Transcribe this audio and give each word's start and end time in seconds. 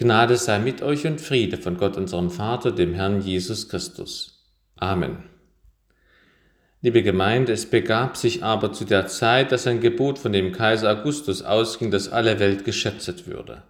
Gnade 0.00 0.38
sei 0.38 0.58
mit 0.58 0.80
euch 0.80 1.06
und 1.06 1.20
Friede 1.20 1.58
von 1.58 1.76
Gott 1.76 1.98
unserem 1.98 2.30
Vater, 2.30 2.72
dem 2.72 2.94
Herrn 2.94 3.20
Jesus 3.20 3.68
Christus. 3.68 4.50
Amen. 4.76 5.24
Liebe 6.80 7.02
Gemeinde, 7.02 7.52
es 7.52 7.66
begab 7.66 8.16
sich 8.16 8.42
aber 8.42 8.72
zu 8.72 8.86
der 8.86 9.08
Zeit, 9.08 9.52
dass 9.52 9.66
ein 9.66 9.82
Gebot 9.82 10.18
von 10.18 10.32
dem 10.32 10.52
Kaiser 10.52 10.90
Augustus 10.90 11.42
ausging, 11.42 11.90
dass 11.90 12.08
alle 12.08 12.38
Welt 12.38 12.64
geschätzt 12.64 13.26
würde. 13.26 13.62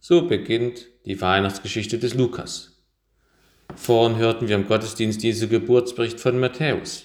So 0.00 0.26
beginnt 0.26 0.86
die 1.04 1.20
Weihnachtsgeschichte 1.20 1.98
des 1.98 2.14
Lukas. 2.14 2.82
Vorhin 3.76 4.16
hörten 4.16 4.48
wir 4.48 4.56
im 4.56 4.66
Gottesdienst 4.66 5.22
diese 5.22 5.46
Geburtsbericht 5.46 6.20
von 6.20 6.40
Matthäus. 6.40 7.04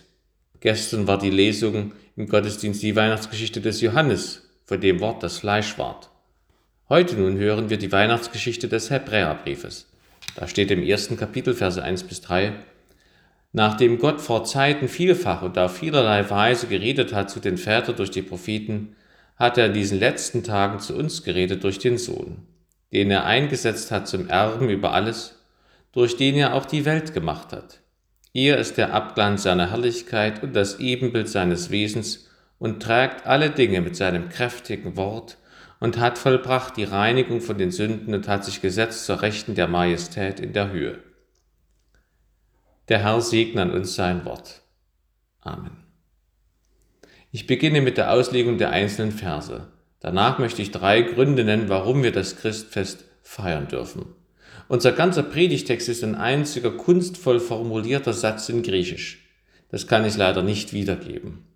Gestern 0.61 1.07
war 1.07 1.17
die 1.17 1.29
Lesung 1.29 1.91
im 2.15 2.29
Gottesdienst 2.29 2.81
die 2.83 2.95
Weihnachtsgeschichte 2.95 3.59
des 3.59 3.81
Johannes, 3.81 4.49
von 4.63 4.79
dem 4.79 5.01
Wort 5.01 5.23
das 5.23 5.39
Fleisch 5.39 5.77
ward. 5.77 6.09
Heute 6.91 7.17
nun 7.17 7.37
hören 7.37 7.69
wir 7.69 7.77
die 7.77 7.91
Weihnachtsgeschichte 7.91 8.67
des 8.67 8.89
Hebräerbriefes. 8.89 9.85
Da 10.35 10.47
steht 10.47 10.71
im 10.71 10.81
ersten 10.81 11.17
Kapitel 11.17 11.53
Verse 11.53 11.83
1 11.83 12.05
bis 12.05 12.21
3, 12.21 12.53
Nachdem 13.53 13.99
Gott 13.99 14.19
vor 14.19 14.43
Zeiten 14.43 14.87
vielfach 14.87 15.43
und 15.43 15.59
auf 15.59 15.77
vielerlei 15.77 16.27
Weise 16.31 16.65
geredet 16.65 17.13
hat 17.13 17.29
zu 17.29 17.39
den 17.39 17.59
Vätern 17.59 17.95
durch 17.95 18.09
die 18.09 18.23
Propheten, 18.23 18.95
hat 19.35 19.59
er 19.59 19.67
in 19.67 19.73
diesen 19.73 19.99
letzten 19.99 20.43
Tagen 20.43 20.79
zu 20.79 20.95
uns 20.95 21.21
geredet 21.21 21.63
durch 21.63 21.77
den 21.77 21.99
Sohn, 21.99 22.47
den 22.91 23.11
er 23.11 23.23
eingesetzt 23.23 23.91
hat 23.91 24.07
zum 24.07 24.27
Erben 24.27 24.67
über 24.67 24.91
alles, 24.91 25.39
durch 25.91 26.17
den 26.17 26.37
er 26.37 26.55
auch 26.55 26.65
die 26.65 26.85
Welt 26.85 27.13
gemacht 27.13 27.53
hat. 27.53 27.81
Er 28.33 28.57
ist 28.57 28.79
der 28.79 28.95
Abglanz 28.95 29.43
seiner 29.43 29.69
Herrlichkeit 29.69 30.41
und 30.41 30.55
das 30.55 30.79
Ebenbild 30.79 31.29
seines 31.29 31.69
Wesens 31.69 32.31
und 32.57 32.81
trägt 32.81 33.27
alle 33.27 33.51
Dinge 33.51 33.81
mit 33.81 33.95
seinem 33.95 34.29
kräftigen 34.29 34.97
Wort 34.97 35.37
und 35.79 35.97
hat 35.97 36.17
vollbracht 36.17 36.77
die 36.77 36.83
Reinigung 36.83 37.41
von 37.41 37.57
den 37.57 37.71
Sünden 37.71 38.13
und 38.13 38.27
hat 38.27 38.45
sich 38.45 38.61
gesetzt 38.61 39.05
zur 39.05 39.21
Rechten 39.21 39.55
der 39.55 39.67
Majestät 39.67 40.39
in 40.39 40.53
der 40.53 40.71
Höhe. 40.71 40.99
Der 42.89 42.99
Herr 42.99 43.21
segne 43.21 43.61
an 43.61 43.71
uns 43.71 43.95
sein 43.95 44.25
Wort. 44.25 44.61
Amen. 45.41 45.77
Ich 47.31 47.47
beginne 47.47 47.81
mit 47.81 47.97
der 47.97 48.11
Auslegung 48.11 48.57
der 48.57 48.71
einzelnen 48.71 49.11
Verse. 49.11 49.67
Danach 49.99 50.39
möchte 50.39 50.61
ich 50.61 50.71
drei 50.71 51.01
Gründe 51.01 51.43
nennen, 51.43 51.69
warum 51.69 52.03
wir 52.03 52.11
das 52.11 52.37
Christfest 52.37 53.05
feiern 53.21 53.67
dürfen. 53.67 54.05
Unser 54.67 54.91
ganzer 54.91 55.23
Predigtext 55.23 55.89
ist 55.89 56.03
ein 56.03 56.15
einziger 56.15 56.71
kunstvoll 56.71 57.39
formulierter 57.39 58.13
Satz 58.13 58.49
in 58.49 58.63
Griechisch. 58.63 59.27
Das 59.69 59.87
kann 59.87 60.05
ich 60.05 60.17
leider 60.17 60.41
nicht 60.41 60.73
wiedergeben. 60.73 61.48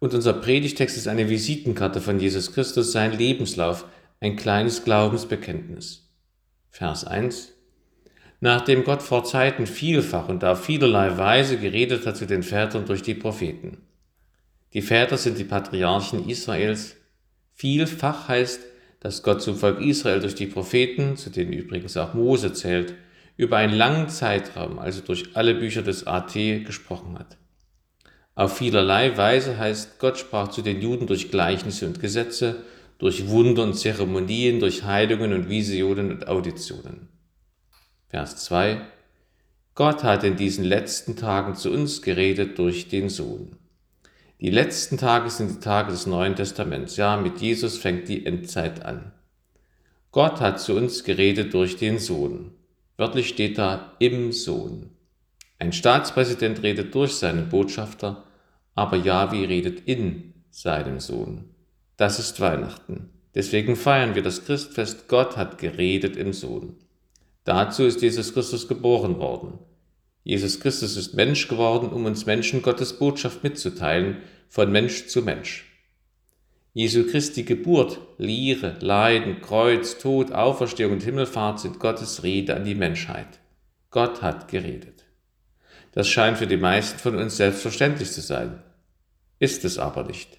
Und 0.00 0.14
unser 0.14 0.32
Predigtext 0.32 0.96
ist 0.96 1.08
eine 1.08 1.28
Visitenkarte 1.28 2.00
von 2.00 2.20
Jesus 2.20 2.52
Christus, 2.52 2.92
sein 2.92 3.16
Lebenslauf, 3.16 3.84
ein 4.20 4.36
kleines 4.36 4.84
Glaubensbekenntnis. 4.84 6.08
Vers 6.70 7.04
1. 7.04 7.52
Nachdem 8.40 8.84
Gott 8.84 9.02
vor 9.02 9.24
Zeiten 9.24 9.66
vielfach 9.66 10.28
und 10.28 10.44
auf 10.44 10.64
vielerlei 10.64 11.18
Weise 11.18 11.58
geredet 11.58 12.06
hat 12.06 12.16
zu 12.16 12.26
den 12.26 12.44
Vätern 12.44 12.86
durch 12.86 13.02
die 13.02 13.14
Propheten. 13.14 13.78
Die 14.74 14.82
Väter 14.82 15.16
sind 15.16 15.38
die 15.38 15.44
Patriarchen 15.44 16.28
Israels. 16.28 16.96
Vielfach 17.54 18.28
heißt, 18.28 18.60
dass 19.00 19.24
Gott 19.24 19.42
zum 19.42 19.56
Volk 19.56 19.80
Israel 19.80 20.20
durch 20.20 20.36
die 20.36 20.46
Propheten, 20.46 21.16
zu 21.16 21.30
denen 21.30 21.52
übrigens 21.52 21.96
auch 21.96 22.14
Mose 22.14 22.52
zählt, 22.52 22.94
über 23.36 23.56
einen 23.56 23.74
langen 23.74 24.08
Zeitraum, 24.08 24.78
also 24.78 25.00
durch 25.00 25.36
alle 25.36 25.54
Bücher 25.54 25.82
des 25.82 26.06
AT, 26.06 26.34
gesprochen 26.34 27.18
hat. 27.18 27.36
Auf 28.38 28.58
vielerlei 28.58 29.16
Weise 29.16 29.58
heißt, 29.58 29.98
Gott 29.98 30.16
sprach 30.16 30.46
zu 30.46 30.62
den 30.62 30.80
Juden 30.80 31.08
durch 31.08 31.32
Gleichnisse 31.32 31.88
und 31.88 31.98
Gesetze, 31.98 32.62
durch 32.98 33.26
Wunder 33.26 33.64
und 33.64 33.74
Zeremonien, 33.74 34.60
durch 34.60 34.84
Heilungen 34.84 35.32
und 35.32 35.48
Visionen 35.48 36.12
und 36.12 36.28
Auditionen. 36.28 37.08
Vers 38.06 38.36
2 38.44 38.80
Gott 39.74 40.04
hat 40.04 40.22
in 40.22 40.36
diesen 40.36 40.62
letzten 40.62 41.16
Tagen 41.16 41.56
zu 41.56 41.72
uns 41.72 42.00
geredet 42.00 42.60
durch 42.60 42.86
den 42.86 43.08
Sohn. 43.08 43.56
Die 44.40 44.50
letzten 44.50 44.98
Tage 44.98 45.30
sind 45.30 45.56
die 45.56 45.60
Tage 45.60 45.90
des 45.90 46.06
Neuen 46.06 46.36
Testaments. 46.36 46.96
Ja, 46.96 47.16
mit 47.16 47.40
Jesus 47.40 47.76
fängt 47.76 48.08
die 48.08 48.24
Endzeit 48.24 48.84
an. 48.84 49.10
Gott 50.12 50.40
hat 50.40 50.60
zu 50.60 50.76
uns 50.76 51.02
geredet 51.02 51.54
durch 51.54 51.76
den 51.76 51.98
Sohn. 51.98 52.52
Wörtlich 52.98 53.30
steht 53.30 53.58
da 53.58 53.96
im 53.98 54.30
Sohn. 54.30 54.90
Ein 55.58 55.72
Staatspräsident 55.72 56.62
redet 56.62 56.94
durch 56.94 57.14
seinen 57.14 57.48
Botschafter, 57.48 58.22
aber 58.78 58.96
Yahweh 58.96 59.44
redet 59.46 59.80
in 59.86 60.34
seinem 60.50 61.00
Sohn. 61.00 61.46
Das 61.96 62.20
ist 62.20 62.38
Weihnachten. 62.38 63.10
Deswegen 63.34 63.74
feiern 63.74 64.14
wir 64.14 64.22
das 64.22 64.44
Christfest. 64.44 65.08
Gott 65.08 65.36
hat 65.36 65.58
geredet 65.58 66.16
im 66.16 66.32
Sohn. 66.32 66.76
Dazu 67.42 67.82
ist 67.82 68.02
Jesus 68.02 68.32
Christus 68.32 68.68
geboren 68.68 69.18
worden. 69.18 69.58
Jesus 70.22 70.60
Christus 70.60 70.96
ist 70.96 71.14
Mensch 71.14 71.48
geworden, 71.48 71.88
um 71.88 72.04
uns 72.04 72.24
Menschen 72.24 72.62
Gottes 72.62 72.96
Botschaft 72.96 73.42
mitzuteilen, 73.42 74.18
von 74.48 74.70
Mensch 74.70 75.08
zu 75.08 75.22
Mensch. 75.22 75.64
Jesu 76.72 77.04
Christi 77.04 77.42
Geburt, 77.42 77.98
Lehre, 78.16 78.76
Leiden, 78.78 79.40
Kreuz, 79.40 79.98
Tod, 79.98 80.30
Auferstehung 80.30 80.92
und 80.92 81.02
Himmelfahrt 81.02 81.58
sind 81.58 81.80
Gottes 81.80 82.22
Rede 82.22 82.54
an 82.54 82.64
die 82.64 82.76
Menschheit. 82.76 83.40
Gott 83.90 84.22
hat 84.22 84.46
geredet. 84.46 85.04
Das 85.90 86.06
scheint 86.06 86.38
für 86.38 86.46
die 86.46 86.56
meisten 86.56 87.00
von 87.00 87.16
uns 87.16 87.38
selbstverständlich 87.38 88.12
zu 88.12 88.20
sein 88.20 88.62
ist 89.38 89.64
es 89.64 89.78
aber 89.78 90.04
nicht. 90.04 90.38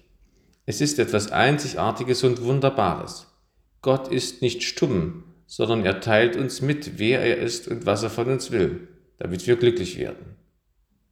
Es 0.66 0.80
ist 0.80 0.98
etwas 0.98 1.32
Einzigartiges 1.32 2.22
und 2.22 2.42
Wunderbares. 2.42 3.26
Gott 3.82 4.08
ist 4.08 4.42
nicht 4.42 4.62
stumm, 4.62 5.24
sondern 5.46 5.84
er 5.84 6.00
teilt 6.00 6.36
uns 6.36 6.60
mit, 6.60 6.98
wer 6.98 7.20
er 7.20 7.38
ist 7.38 7.66
und 7.66 7.86
was 7.86 8.02
er 8.02 8.10
von 8.10 8.28
uns 8.28 8.50
will, 8.50 8.88
damit 9.18 9.46
wir 9.46 9.56
glücklich 9.56 9.98
werden. 9.98 10.36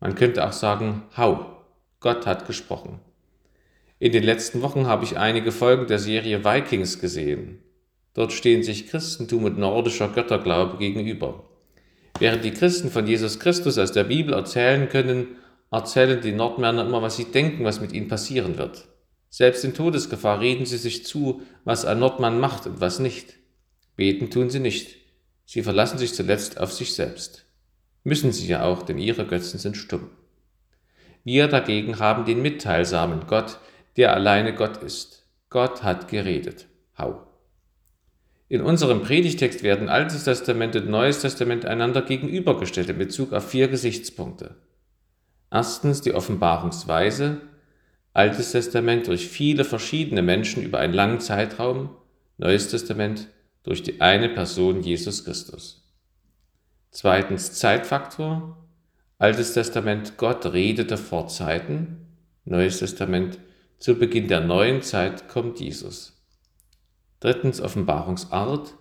Man 0.01 0.15
könnte 0.15 0.47
auch 0.47 0.53
sagen, 0.53 1.03
hau, 1.17 1.65
Gott 2.01 2.27
hat 2.27 2.47
gesprochen. 2.47 3.01
In 3.99 4.13
den 4.13 4.23
letzten 4.23 4.63
Wochen 4.63 4.87
habe 4.87 5.05
ich 5.05 5.19
einige 5.19 5.51
Folgen 5.51 5.89
der 5.89 5.99
Serie 5.99 6.45
Vikings 6.45 7.01
gesehen. 7.01 7.59
Dort 8.15 8.33
stehen 8.33 8.63
sich 8.63 8.87
Christentum 8.87 9.45
und 9.45 9.59
nordischer 9.59 10.09
Götterglaube 10.09 10.79
gegenüber. 10.79 11.49
Während 12.21 12.45
die 12.45 12.53
Christen 12.53 12.91
von 12.91 13.07
Jesus 13.07 13.41
Christus 13.41 13.79
aus 13.79 13.91
der 13.93 14.05
Bibel 14.05 14.35
erzählen 14.35 14.89
können, 14.89 15.37
erzählen 15.71 16.21
die 16.21 16.33
Nordmänner 16.33 16.87
immer, 16.87 17.03
was 17.03 17.17
sie 17.17 17.27
denken, 17.27 17.65
was 17.65 17.81
mit 17.81 17.93
ihnen 17.93 18.09
passieren 18.09 18.59
wird. 18.59 18.89
Selbst 19.31 19.65
in 19.65 19.75
Todesgefahr 19.75 20.41
reden 20.41 20.67
sie 20.67 20.79
sich 20.79 21.05
zu, 21.05 21.43
was 21.65 21.85
ein 21.85 21.99
Nordmann 21.99 22.41
macht 22.41 22.67
und 22.67 22.81
was 22.81 22.99
nicht. 22.99 23.35
Beten 23.97 24.31
tun 24.31 24.49
sie 24.49 24.61
nicht. 24.61 24.97
Sie 25.45 25.63
verlassen 25.63 25.99
sich 25.99 26.15
zuletzt 26.15 26.59
auf 26.61 26.73
sich 26.73 26.95
selbst. 26.95 27.45
Müssen 28.05 28.33
sie 28.33 28.47
ja 28.47 28.65
auch, 28.65 28.83
denn 28.83 28.99
ihre 28.99 29.27
Götzen 29.27 29.59
sind 29.59 29.77
stumm. 29.77 30.11
Wir 31.25 31.49
dagegen 31.49 31.99
haben 31.99 32.25
den 32.25 32.41
mitteilsamen 32.41 33.27
Gott, 33.27 33.59
der 33.97 34.15
alleine 34.15 34.55
Gott 34.55 34.83
ist. 34.83 35.27
Gott 35.51 35.83
hat 35.83 36.09
geredet. 36.09 36.67
Hau. 36.97 37.27
In 38.49 38.63
unserem 38.63 39.03
Predigtext 39.03 39.63
werden 39.63 39.91
Altes 39.91 40.25
Testament 40.25 40.75
und 40.75 40.89
Neues 40.89 41.21
Testament 41.21 41.67
einander 41.67 42.01
gegenübergestellt 42.01 42.89
in 42.89 42.97
Bezug 42.97 43.35
auf 43.35 43.51
vier 43.51 43.69
Gesichtspunkte. 43.69 44.57
Erstens 45.51 46.01
die 46.03 46.15
Offenbarungsweise, 46.15 47.41
Altes 48.13 48.53
Testament 48.53 49.07
durch 49.07 49.29
viele 49.29 49.65
verschiedene 49.65 50.23
Menschen 50.23 50.63
über 50.63 50.79
einen 50.79 50.95
langen 50.95 51.21
Zeitraum, 51.21 51.91
Neues 52.37 52.69
Testament 52.69 53.29
durch 53.63 53.83
die 53.83 54.01
eine 54.01 54.29
Person 54.29 54.83
Jesus 54.83 55.25
Christus. 55.25 55.85
Zweitens 56.91 57.53
Zeitfaktor, 57.53 58.57
Altes 59.19 59.53
Testament 59.53 60.17
Gott 60.17 60.47
redete 60.47 60.97
vor 60.97 61.29
Zeiten, 61.29 62.07
Neues 62.45 62.79
Testament 62.79 63.39
zu 63.79 63.99
Beginn 63.99 64.29
der 64.29 64.41
neuen 64.41 64.83
Zeit 64.83 65.29
kommt 65.29 65.61
Jesus. 65.61 66.25
Drittens 67.21 67.61
Offenbarungsart, 67.61 68.75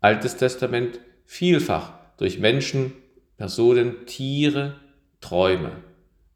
Altes 0.00 0.36
Testament 0.36 1.00
vielfach 1.24 1.92
durch 2.16 2.38
Menschen, 2.38 2.92
Personen, 3.36 4.06
Tiere, 4.06 4.76
Träume. 5.20 5.72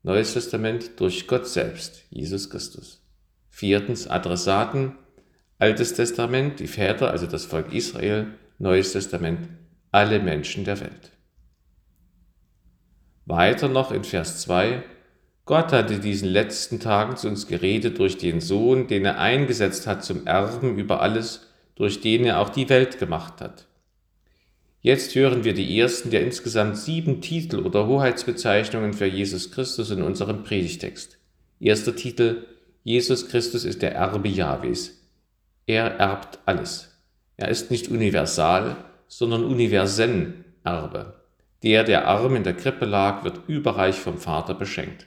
Neues 0.06 0.34
Testament 0.34 1.00
durch 1.00 1.26
Gott 1.26 1.46
selbst, 1.48 2.04
Jesus 2.10 2.50
Christus. 2.50 3.02
Viertens 3.48 4.06
Adressaten, 4.06 4.96
Altes 5.58 5.94
Testament, 5.94 6.60
die 6.60 6.66
Väter, 6.66 7.10
also 7.10 7.26
das 7.26 7.46
Volk 7.46 7.72
Israel, 7.72 8.26
Neues 8.58 8.92
Testament, 8.92 9.48
alle 9.92 10.20
Menschen 10.20 10.66
der 10.66 10.78
Welt. 10.80 11.12
Weiter 13.24 13.68
noch 13.68 13.92
in 13.92 14.04
Vers 14.04 14.42
2, 14.42 14.82
Gott 15.46 15.72
hat 15.72 15.90
in 15.90 16.02
diesen 16.02 16.28
letzten 16.28 16.80
Tagen 16.80 17.16
zu 17.16 17.26
uns 17.26 17.46
geredet 17.46 17.98
durch 17.98 18.18
den 18.18 18.42
Sohn, 18.42 18.86
den 18.86 19.06
er 19.06 19.18
eingesetzt 19.18 19.86
hat 19.86 20.04
zum 20.04 20.26
Erben 20.26 20.76
über 20.76 21.00
alles, 21.00 21.48
durch 21.76 22.02
den 22.02 22.26
er 22.26 22.40
auch 22.40 22.50
die 22.50 22.68
Welt 22.68 22.98
gemacht 22.98 23.40
hat. 23.40 23.68
Jetzt 24.84 25.14
hören 25.14 25.44
wir 25.44 25.54
die 25.54 25.80
ersten 25.80 26.10
der 26.10 26.20
insgesamt 26.20 26.76
sieben 26.76 27.22
Titel 27.22 27.60
oder 27.60 27.86
Hoheitsbezeichnungen 27.86 28.92
für 28.92 29.06
Jesus 29.06 29.50
Christus 29.50 29.90
in 29.90 30.02
unserem 30.02 30.42
Predigtext. 30.42 31.16
Erster 31.58 31.96
Titel 31.96 32.44
Jesus 32.82 33.30
Christus 33.30 33.64
ist 33.64 33.80
der 33.80 33.94
Erbe 33.94 34.28
Jahwes. 34.28 35.08
Er 35.66 35.86
erbt 35.92 36.38
alles. 36.44 37.00
Er 37.38 37.48
ist 37.48 37.70
nicht 37.70 37.88
universal, 37.88 38.76
sondern 39.08 39.46
universen 39.46 40.44
Erbe. 40.64 41.14
Der, 41.62 41.82
der 41.84 42.06
arm 42.06 42.36
in 42.36 42.44
der 42.44 42.52
Krippe 42.52 42.84
lag, 42.84 43.24
wird 43.24 43.40
überreich 43.46 43.96
vom 43.96 44.18
Vater 44.18 44.52
beschenkt. 44.52 45.06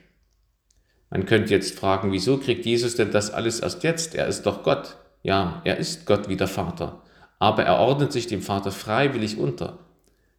Man 1.08 1.24
könnte 1.24 1.54
jetzt 1.54 1.78
fragen, 1.78 2.10
wieso 2.10 2.38
kriegt 2.38 2.66
Jesus 2.66 2.96
denn 2.96 3.12
das 3.12 3.30
alles 3.30 3.60
erst 3.60 3.84
jetzt? 3.84 4.16
Er 4.16 4.26
ist 4.26 4.42
doch 4.42 4.64
Gott. 4.64 4.96
Ja, 5.22 5.62
er 5.64 5.76
ist 5.76 6.04
Gott 6.04 6.28
wie 6.28 6.36
der 6.36 6.48
Vater. 6.48 7.04
Aber 7.38 7.64
er 7.64 7.78
ordnet 7.78 8.12
sich 8.12 8.26
dem 8.26 8.42
Vater 8.42 8.72
freiwillig 8.72 9.38
unter. 9.38 9.78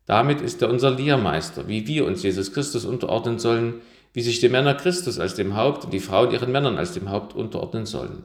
Damit 0.06 0.42
ist 0.42 0.62
er 0.62 0.70
unser 0.70 0.92
Lehrmeister, 0.92 1.68
wie 1.68 1.88
wir 1.88 2.06
uns 2.06 2.24
Jesus 2.24 2.52
Christus 2.54 2.86
unterordnen 2.86 3.40
sollen, 3.40 3.82
wie 4.14 4.22
sich 4.22 4.40
die 4.40 4.50
Männer 4.50 4.74
Christus 4.74 5.20
als 5.20 5.36
dem 5.36 5.56
Haupt 5.56 5.86
und 5.86 5.94
die 5.94 6.00
Frauen 6.00 6.32
ihren 6.32 6.52
Männern 6.52 6.78
als 6.78 6.94
dem 6.94 7.10
Haupt 7.10 7.36
unterordnen 7.36 7.86
sollen. 7.86 8.24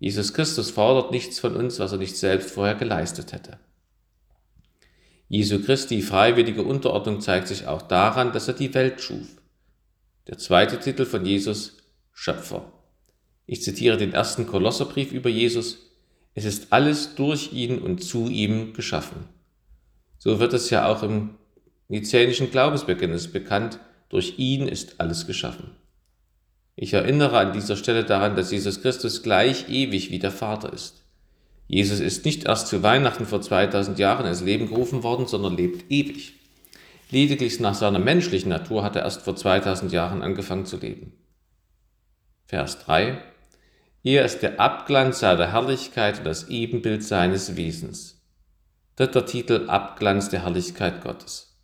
Jesus 0.00 0.34
Christus 0.34 0.70
fordert 0.70 1.12
nichts 1.12 1.38
von 1.38 1.54
uns, 1.54 1.78
was 1.78 1.92
er 1.92 1.98
nicht 1.98 2.16
selbst 2.16 2.50
vorher 2.50 2.74
geleistet 2.74 3.32
hätte. 3.32 3.58
Jesu 5.28 5.62
Christi 5.62 6.02
freiwillige 6.02 6.62
Unterordnung 6.62 7.20
zeigt 7.20 7.48
sich 7.48 7.66
auch 7.66 7.82
daran, 7.82 8.32
dass 8.32 8.48
er 8.48 8.54
die 8.54 8.74
Welt 8.74 9.00
schuf. 9.00 9.26
Der 10.26 10.38
zweite 10.38 10.78
Titel 10.78 11.06
von 11.06 11.24
Jesus, 11.24 11.78
Schöpfer. 12.12 12.72
Ich 13.46 13.62
zitiere 13.62 13.96
den 13.96 14.12
ersten 14.12 14.46
Kolosserbrief 14.46 15.12
über 15.12 15.28
Jesus. 15.28 15.78
Es 16.34 16.44
ist 16.44 16.72
alles 16.72 17.14
durch 17.14 17.52
ihn 17.52 17.78
und 17.78 18.02
zu 18.02 18.28
ihm 18.28 18.72
geschaffen. 18.74 19.28
So 20.18 20.40
wird 20.40 20.52
es 20.52 20.70
ja 20.70 20.88
auch 20.88 21.02
im 21.02 21.36
nizänischen 21.88 22.50
Glaubensbekenntnis 22.50 23.30
bekannt, 23.30 23.78
durch 24.08 24.38
ihn 24.38 24.68
ist 24.68 25.00
alles 25.00 25.26
geschaffen. 25.26 25.70
Ich 26.76 26.92
erinnere 26.92 27.38
an 27.38 27.52
dieser 27.52 27.76
Stelle 27.76 28.04
daran, 28.04 28.34
dass 28.34 28.50
Jesus 28.50 28.82
Christus 28.82 29.22
gleich 29.22 29.68
ewig 29.68 30.10
wie 30.10 30.18
der 30.18 30.32
Vater 30.32 30.72
ist. 30.72 31.04
Jesus 31.68 32.00
ist 32.00 32.24
nicht 32.24 32.44
erst 32.44 32.66
zu 32.66 32.82
Weihnachten 32.82 33.26
vor 33.26 33.40
2000 33.40 33.98
Jahren 33.98 34.26
ins 34.26 34.42
Leben 34.42 34.68
gerufen 34.68 35.02
worden, 35.02 35.26
sondern 35.26 35.56
lebt 35.56 35.90
ewig. 35.90 36.34
Lediglich 37.10 37.60
nach 37.60 37.74
seiner 37.74 38.00
menschlichen 38.00 38.48
Natur 38.48 38.82
hat 38.82 38.96
er 38.96 39.02
erst 39.02 39.22
vor 39.22 39.36
2000 39.36 39.92
Jahren 39.92 40.22
angefangen 40.22 40.66
zu 40.66 40.78
leben. 40.78 41.12
Vers 42.46 42.80
3. 42.80 43.22
Er 44.06 44.22
ist 44.22 44.40
der 44.40 44.60
Abglanz 44.60 45.20
seiner 45.20 45.50
Herrlichkeit 45.50 46.18
und 46.18 46.26
das 46.26 46.50
Ebenbild 46.50 47.02
seines 47.02 47.56
Wesens. 47.56 48.20
Dritter 48.96 49.24
Titel 49.24 49.64
Abglanz 49.66 50.28
der 50.28 50.42
Herrlichkeit 50.42 51.02
Gottes. 51.02 51.56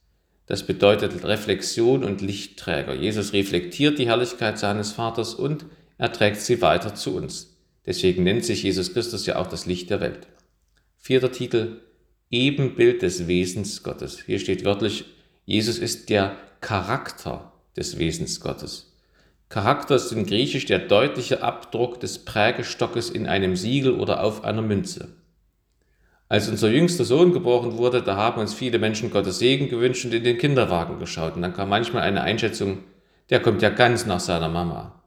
Das 0.46 0.66
bedeutet 0.66 1.22
Reflexion 1.22 2.02
und 2.02 2.22
Lichtträger. 2.22 2.94
Jesus 2.94 3.34
reflektiert 3.34 3.98
die 3.98 4.06
Herrlichkeit 4.06 4.58
seines 4.58 4.92
Vaters 4.92 5.34
und 5.34 5.66
er 5.98 6.12
trägt 6.12 6.40
sie 6.40 6.62
weiter 6.62 6.94
zu 6.94 7.14
uns. 7.14 7.58
Deswegen 7.84 8.24
nennt 8.24 8.46
sich 8.46 8.62
Jesus 8.62 8.94
Christus 8.94 9.26
ja 9.26 9.36
auch 9.36 9.46
das 9.46 9.66
Licht 9.66 9.90
der 9.90 10.00
Welt. 10.00 10.26
Vierter 10.96 11.32
Titel 11.32 11.82
Ebenbild 12.30 13.02
des 13.02 13.28
Wesens 13.28 13.82
Gottes. 13.82 14.22
Hier 14.24 14.38
steht 14.38 14.64
wörtlich, 14.64 15.04
Jesus 15.44 15.78
ist 15.78 16.08
der 16.08 16.36
Charakter 16.62 17.52
des 17.76 17.98
Wesens 17.98 18.40
Gottes. 18.40 18.89
Charakter 19.50 19.96
ist 19.96 20.12
in 20.12 20.26
Griechisch 20.26 20.66
der 20.66 20.78
deutliche 20.78 21.42
Abdruck 21.42 21.98
des 21.98 22.24
Prägestockes 22.24 23.10
in 23.10 23.26
einem 23.26 23.56
Siegel 23.56 23.98
oder 23.98 24.22
auf 24.22 24.44
einer 24.44 24.62
Münze. 24.62 25.08
Als 26.28 26.48
unser 26.48 26.70
jüngster 26.70 27.04
Sohn 27.04 27.32
geboren 27.32 27.76
wurde, 27.76 28.00
da 28.00 28.14
haben 28.14 28.40
uns 28.40 28.54
viele 28.54 28.78
Menschen 28.78 29.10
Gottes 29.10 29.40
Segen 29.40 29.68
gewünscht 29.68 30.04
und 30.04 30.14
in 30.14 30.22
den 30.22 30.38
Kinderwagen 30.38 31.00
geschaut. 31.00 31.34
Und 31.34 31.42
dann 31.42 31.52
kam 31.52 31.68
manchmal 31.68 32.04
eine 32.04 32.22
Einschätzung, 32.22 32.84
der 33.28 33.40
kommt 33.40 33.60
ja 33.60 33.70
ganz 33.70 34.06
nach 34.06 34.20
seiner 34.20 34.48
Mama. 34.48 35.02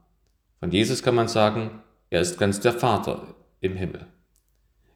Von 0.59 0.71
Jesus 0.71 1.01
kann 1.01 1.15
man 1.15 1.29
sagen, 1.29 1.81
er 2.09 2.19
ist 2.19 2.37
ganz 2.37 2.59
der 2.59 2.73
Vater 2.73 3.35
im 3.61 3.77
Himmel. 3.77 4.07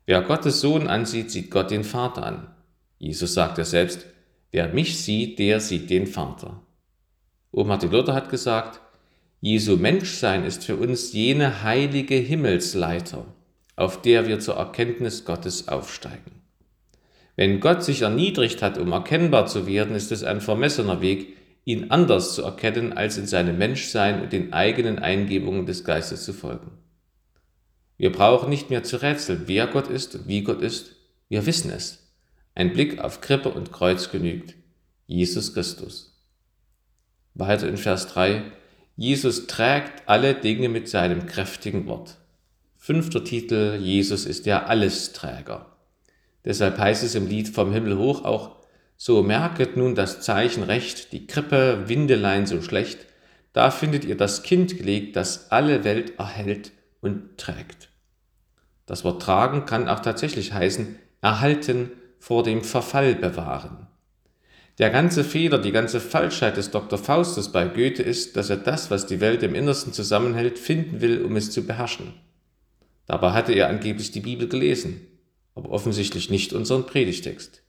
Wer 0.06 0.24
Gottes 0.24 0.60
Sohn 0.60 0.88
ansieht, 0.88 1.32
sieht 1.32 1.52
Gott 1.52 1.72
den 1.72 1.86
Vater 1.86 2.24
an. 2.24 2.54
Jesus 2.98 3.34
sagt 3.34 3.58
ja 3.60 3.64
selbst, 3.64 4.06
wer 4.52 4.68
mich 4.68 5.02
sieht, 5.02 5.40
der 5.40 5.62
sieht 5.62 5.90
den 5.90 6.06
Vater. 6.06 6.62
O 7.54 7.64
Martin 7.64 7.92
Luther 7.92 8.14
hat 8.14 8.30
gesagt, 8.30 8.82
Jesu 9.40 9.78
Menschsein 9.78 10.44
ist 10.44 10.64
für 10.64 10.78
uns 10.78 11.14
jene 11.14 11.62
heilige 11.64 12.16
Himmelsleiter, 12.16 13.26
auf 13.76 14.02
der 14.02 14.28
wir 14.28 14.40
zur 14.40 14.56
Erkenntnis 14.56 15.26
Gottes 15.26 15.68
aufsteigen. 15.68 16.42
Wenn 17.36 17.60
Gott 17.60 17.84
sich 17.84 18.02
erniedrigt 18.02 18.64
hat, 18.64 18.80
um 18.80 18.92
erkennbar 18.92 19.46
zu 19.46 19.68
werden, 19.68 19.96
ist 19.96 20.12
es 20.12 20.24
ein 20.24 20.42
vermessener 20.42 21.02
Weg, 21.02 21.38
ihn 21.66 21.92
anders 21.92 22.34
zu 22.34 22.42
erkennen, 22.42 22.94
als 22.94 23.20
in 23.20 23.28
seinem 23.28 23.60
Menschsein 23.60 24.24
und 24.24 24.34
den 24.34 24.54
eigenen 24.54 24.98
Eingebungen 24.98 25.68
des 25.68 25.84
Geistes 25.84 26.26
zu 26.26 26.34
folgen. 26.34 26.72
Wir 27.98 28.12
brauchen 28.12 28.50
nicht 28.50 28.72
mehr 28.72 28.82
zu 28.82 29.02
rätseln, 29.02 29.44
wer 29.46 29.68
Gott 29.68 29.88
ist 29.88 30.16
und 30.16 30.28
wie 30.28 30.42
Gott 30.42 30.62
ist. 30.62 30.96
Wir 31.30 31.46
wissen 31.46 31.70
es. 31.70 32.12
Ein 32.56 32.74
Blick 32.74 33.00
auf 33.00 33.22
Krippe 33.22 33.50
und 33.50 33.72
Kreuz 33.72 34.10
genügt. 34.10 34.56
Jesus 35.06 35.54
Christus. 35.54 36.20
Weiter 37.36 37.68
in 37.68 37.78
Vers 37.78 38.08
3. 38.08 38.52
Jesus 39.00 39.46
trägt 39.46 40.10
alle 40.10 40.34
Dinge 40.34 40.70
mit 40.70 40.90
seinem 40.90 41.28
kräftigen 41.28 41.86
Wort. 41.86 42.16
Fünfter 42.78 43.24
Titel, 43.24 43.78
Jesus 43.80 44.26
ist 44.26 44.48
der 44.48 44.70
Allesträger. 44.70 45.68
Deshalb 46.44 46.80
heißt 46.80 47.04
es 47.04 47.14
im 47.14 47.28
Lied 47.28 47.48
vom 47.48 47.72
Himmel 47.72 48.00
hoch 48.00 48.26
auch, 48.26 48.56
so 48.96 49.22
merket 49.22 49.78
nun 49.78 49.94
das 49.94 50.22
Zeichen 50.22 50.64
recht, 50.64 51.12
die 51.12 51.28
Krippe 51.28 51.84
Windelein 51.86 52.48
so 52.48 52.60
schlecht, 52.64 53.06
da 53.54 53.70
findet 53.70 54.04
ihr 54.04 54.18
das 54.18 54.42
Kind 54.42 54.76
gelegt, 54.78 55.16
das 55.16 55.52
alle 55.52 55.84
Welt 55.84 56.18
erhält 56.18 56.72
und 57.00 57.38
trägt. 57.38 57.90
Das 58.88 59.04
Wort 59.04 59.22
tragen 59.22 59.68
kann 59.68 59.88
auch 59.88 60.00
tatsächlich 60.00 60.54
heißen, 60.54 60.98
erhalten, 61.22 61.92
vor 62.18 62.42
dem 62.42 62.64
Verfall 62.64 63.14
bewahren. 63.14 63.87
Der 64.78 64.92
ganze 64.92 65.24
Fehler, 65.24 65.58
die 65.58 65.72
ganze 65.72 66.00
Falschheit 66.00 66.58
des 66.58 66.70
Dr. 66.70 67.00
Faustus 67.00 67.52
bei 67.52 67.66
Goethe 67.66 68.04
ist, 68.04 68.38
dass 68.38 68.52
er 68.52 68.58
das, 68.58 68.92
was 68.92 69.08
die 69.08 69.20
Welt 69.20 69.42
im 69.42 69.56
Innersten 69.56 69.92
zusammenhält, 69.92 70.60
finden 70.60 71.02
will, 71.02 71.24
um 71.24 71.36
es 71.36 71.50
zu 71.50 71.64
beherrschen. 71.66 72.14
Dabei 73.08 73.32
hatte 73.32 73.54
er 73.54 73.70
angeblich 73.70 74.12
die 74.12 74.20
Bibel 74.20 74.48
gelesen, 74.48 75.08
aber 75.56 75.72
offensichtlich 75.72 76.30
nicht 76.30 76.54
unseren 76.54 76.86
Predigtext. 76.86 77.64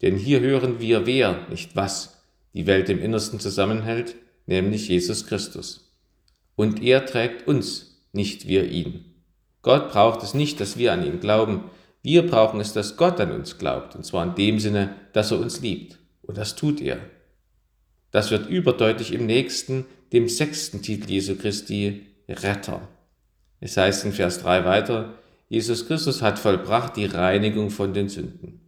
Denn 0.00 0.16
hier 0.16 0.40
hören 0.40 0.80
wir, 0.80 1.04
wer, 1.04 1.46
nicht 1.50 1.76
was, 1.76 2.22
die 2.54 2.66
Welt 2.66 2.88
im 2.88 3.02
Innersten 3.02 3.40
zusammenhält, 3.40 4.14
nämlich 4.46 4.88
Jesus 4.88 5.26
Christus. 5.26 5.92
Und 6.56 6.82
er 6.82 7.04
trägt 7.04 7.46
uns, 7.46 8.00
nicht 8.12 8.48
wir 8.48 8.70
ihn. 8.70 9.04
Gott 9.60 9.90
braucht 9.90 10.22
es 10.22 10.32
nicht, 10.32 10.60
dass 10.60 10.78
wir 10.78 10.94
an 10.94 11.04
ihn 11.04 11.20
glauben, 11.20 11.64
wir 12.02 12.26
brauchen 12.26 12.60
es, 12.60 12.72
dass 12.72 12.96
Gott 12.96 13.20
an 13.20 13.32
uns 13.32 13.58
glaubt, 13.58 13.94
und 13.96 14.04
zwar 14.04 14.24
in 14.24 14.34
dem 14.34 14.60
Sinne, 14.60 14.94
dass 15.12 15.30
er 15.30 15.40
uns 15.40 15.60
liebt. 15.60 15.98
Und 16.28 16.36
das 16.36 16.56
tut 16.56 16.82
er. 16.82 17.00
Das 18.10 18.30
wird 18.30 18.48
überdeutlich 18.50 19.12
im 19.12 19.24
nächsten, 19.24 19.86
dem 20.12 20.28
sechsten 20.28 20.82
Titel 20.82 21.10
Jesu 21.10 21.36
Christi, 21.36 22.06
Retter. 22.28 22.86
Es 23.60 23.78
heißt 23.78 24.04
in 24.04 24.12
Vers 24.12 24.40
3 24.42 24.66
weiter, 24.66 25.14
Jesus 25.48 25.86
Christus 25.86 26.20
hat 26.20 26.38
vollbracht 26.38 26.96
die 26.96 27.06
Reinigung 27.06 27.70
von 27.70 27.94
den 27.94 28.10
Sünden. 28.10 28.60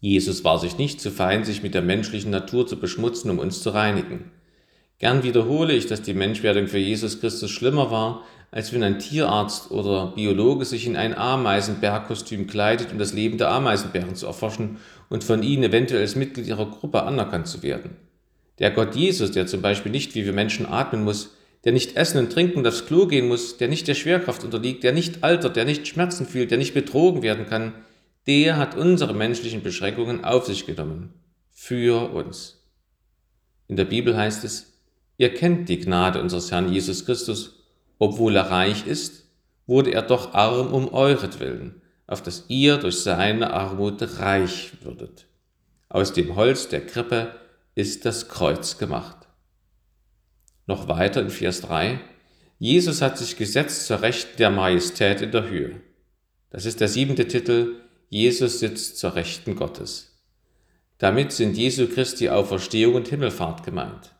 Jesus 0.00 0.44
war 0.44 0.58
sich 0.58 0.76
nicht 0.76 1.00
zu 1.00 1.10
fein, 1.10 1.44
sich 1.44 1.62
mit 1.62 1.72
der 1.72 1.80
menschlichen 1.80 2.30
Natur 2.30 2.66
zu 2.66 2.78
beschmutzen, 2.78 3.30
um 3.30 3.38
uns 3.38 3.62
zu 3.62 3.70
reinigen. 3.70 4.30
Gern 4.98 5.22
wiederhole 5.22 5.72
ich, 5.72 5.86
dass 5.86 6.02
die 6.02 6.12
Menschwerdung 6.12 6.68
für 6.68 6.78
Jesus 6.78 7.20
Christus 7.20 7.50
schlimmer 7.50 7.90
war, 7.90 8.22
als 8.54 8.72
wenn 8.72 8.84
ein 8.84 9.00
Tierarzt 9.00 9.72
oder 9.72 10.12
Biologe 10.14 10.64
sich 10.64 10.86
in 10.86 10.94
ein 10.94 11.18
Ameisenbärkostüm 11.18 12.46
kleidet, 12.46 12.92
um 12.92 13.00
das 13.00 13.12
Leben 13.12 13.36
der 13.36 13.50
Ameisenbären 13.50 14.14
zu 14.14 14.26
erforschen 14.26 14.76
und 15.08 15.24
von 15.24 15.42
ihnen 15.42 15.64
eventuell 15.64 16.02
als 16.02 16.14
Mitglied 16.14 16.46
ihrer 16.46 16.70
Gruppe 16.70 17.02
anerkannt 17.02 17.48
zu 17.48 17.64
werden. 17.64 17.96
Der 18.60 18.70
Gott 18.70 18.94
Jesus, 18.94 19.32
der 19.32 19.48
zum 19.48 19.60
Beispiel 19.60 19.90
nicht 19.90 20.14
wie 20.14 20.24
wir 20.24 20.32
Menschen 20.32 20.66
atmen 20.66 21.02
muss, 21.02 21.30
der 21.64 21.72
nicht 21.72 21.96
essen 21.96 22.18
und 22.18 22.32
trinken 22.32 22.58
und 22.58 22.66
aufs 22.68 22.86
Klo 22.86 23.08
gehen 23.08 23.26
muss, 23.26 23.56
der 23.56 23.66
nicht 23.66 23.88
der 23.88 23.96
Schwerkraft 23.96 24.44
unterliegt, 24.44 24.84
der 24.84 24.92
nicht 24.92 25.24
altert, 25.24 25.56
der 25.56 25.64
nicht 25.64 25.88
Schmerzen 25.88 26.24
fühlt, 26.24 26.52
der 26.52 26.58
nicht 26.58 26.74
betrogen 26.74 27.24
werden 27.24 27.46
kann, 27.46 27.72
der 28.28 28.56
hat 28.56 28.76
unsere 28.76 29.14
menschlichen 29.14 29.64
Beschränkungen 29.64 30.24
auf 30.24 30.46
sich 30.46 30.64
genommen. 30.64 31.12
Für 31.50 32.14
uns. 32.14 32.62
In 33.66 33.74
der 33.74 33.84
Bibel 33.84 34.16
heißt 34.16 34.44
es, 34.44 34.74
ihr 35.18 35.34
kennt 35.34 35.68
die 35.68 35.80
Gnade 35.80 36.20
unseres 36.20 36.52
Herrn 36.52 36.72
Jesus 36.72 37.04
Christus, 37.04 37.63
obwohl 37.98 38.36
er 38.36 38.50
reich 38.50 38.86
ist, 38.86 39.24
wurde 39.66 39.92
er 39.92 40.02
doch 40.02 40.34
arm 40.34 40.72
um 40.72 40.92
euretwillen, 40.92 41.80
auf 42.06 42.22
dass 42.22 42.44
ihr 42.48 42.76
durch 42.76 43.00
seine 43.00 43.52
Armut 43.52 44.18
reich 44.18 44.72
würdet. 44.82 45.26
Aus 45.88 46.12
dem 46.12 46.36
Holz 46.36 46.68
der 46.68 46.84
Krippe 46.84 47.34
ist 47.74 48.04
das 48.04 48.28
Kreuz 48.28 48.78
gemacht. 48.78 49.16
Noch 50.66 50.88
weiter 50.88 51.20
in 51.20 51.30
Vers 51.30 51.60
3. 51.62 52.00
Jesus 52.58 53.02
hat 53.02 53.18
sich 53.18 53.36
gesetzt 53.36 53.86
zur 53.86 54.02
Rechten 54.02 54.36
der 54.38 54.50
Majestät 54.50 55.20
in 55.20 55.30
der 55.30 55.48
Höhe. 55.48 55.80
Das 56.50 56.64
ist 56.66 56.80
der 56.80 56.88
siebente 56.88 57.26
Titel. 57.26 57.80
Jesus 58.08 58.60
sitzt 58.60 58.98
zur 58.98 59.14
Rechten 59.14 59.56
Gottes. 59.56 60.14
Damit 60.98 61.32
sind 61.32 61.56
Jesu 61.56 61.88
Christi 61.88 62.30
Auferstehung 62.30 62.94
und 62.94 63.08
Himmelfahrt 63.08 63.64
gemeint. 63.64 64.13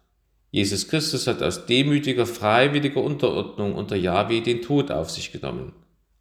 Jesus 0.54 0.86
Christus 0.86 1.26
hat 1.26 1.42
aus 1.42 1.66
demütiger, 1.66 2.26
freiwilliger 2.26 3.02
Unterordnung 3.02 3.74
unter 3.74 3.96
Yahweh 3.96 4.40
den 4.40 4.62
Tod 4.62 4.92
auf 4.92 5.10
sich 5.10 5.32
genommen. 5.32 5.72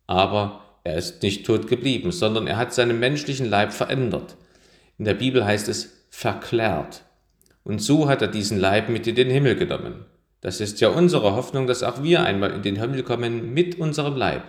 Aber 0.08 0.64
er 0.84 0.98
ist 0.98 1.22
nicht 1.22 1.46
tot 1.46 1.68
geblieben, 1.68 2.12
sondern 2.12 2.48
er 2.48 2.58
hat 2.58 2.74
seinen 2.74 3.00
menschlichen 3.00 3.48
Leib 3.48 3.72
verändert. 3.72 4.36
In 4.98 5.06
der 5.06 5.14
Bibel 5.14 5.46
heißt 5.46 5.68
es 5.70 6.08
verklärt. 6.10 7.04
Und 7.64 7.80
so 7.80 8.10
hat 8.10 8.24
er 8.24 8.28
diesen 8.28 8.58
Leib 8.60 8.90
mit 8.90 9.06
in 9.06 9.14
den 9.14 9.30
Himmel 9.30 9.56
genommen. 9.56 10.06
Das 10.42 10.62
ist 10.62 10.82
ja 10.82 10.88
unsere 10.88 11.36
Hoffnung, 11.36 11.68
dass 11.68 11.84
auch 11.84 12.02
wir 12.02 12.24
einmal 12.24 12.54
in 12.54 12.64
den 12.64 12.78
Himmel 12.78 13.04
kommen 13.04 13.54
mit 13.54 13.78
unserem 13.78 14.16
Leib, 14.16 14.42